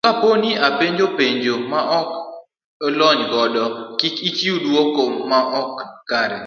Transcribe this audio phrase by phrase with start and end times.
[0.03, 2.09] To kaponi openji penjo ma ok
[2.87, 3.63] ilony godo,
[3.99, 5.77] kik ichiw duoko ma ok
[6.09, 6.39] kare.